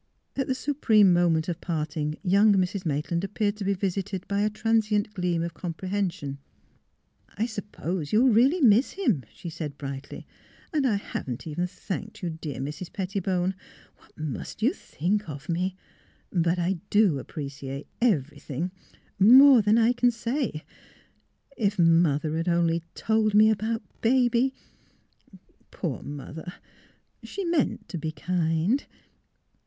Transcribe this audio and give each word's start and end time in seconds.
At 0.35 0.47
the 0.47 0.55
supreme 0.55 1.13
moment 1.13 1.47
of 1.47 1.61
parting 1.61 2.17
young 2.23 2.53
Mrs. 2.55 2.87
Maitland 2.87 3.23
appeared 3.23 3.55
to 3.57 3.63
be 3.63 3.75
visited 3.75 4.27
by 4.27 4.41
a 4.41 4.49
transient 4.49 5.13
gleam 5.13 5.43
of 5.43 5.53
comprehension.'' 5.53 6.39
I 7.37 7.45
suppose 7.45 8.11
you'll 8.11 8.31
really 8.31 8.61
miss 8.61 8.93
him," 8.93 9.25
she 9.31 9.47
said, 9.51 9.77
brightly.'' 9.77 10.25
And 10.73 10.87
I 10.87 10.95
haven't 10.95 11.45
even 11.45 11.67
thanked 11.67 12.23
you, 12.23 12.31
dear 12.31 12.59
Mrs. 12.59 12.91
Pettibone. 12.91 13.53
What 13.97 14.17
must 14.17 14.63
you 14.63 14.73
think 14.73 15.29
of 15.29 15.47
me? 15.47 15.75
But 16.31 16.57
I 16.57 16.79
do 16.89 17.19
appreciate— 17.19 17.85
everything, 18.17 18.71
more 19.19 19.61
than 19.61 19.77
I 19.77 19.93
can 19.93 20.09
say.... 20.09 20.65
If 21.55 21.77
mother 21.77 22.37
had 22.37 22.49
only 22.49 22.81
told 22.95 23.35
me 23.35 23.51
about 23.51 23.83
baby 24.01 24.55
Poor 25.69 26.01
mother! 26.01 26.55
She 27.21 27.45
meant 27.45 27.87
to 27.89 27.99
be 27.99 28.11
kind. 28.11 28.83